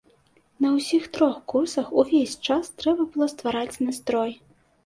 [0.65, 4.31] На ўсіх трох курсах увесь час трэба было ствараць настрой.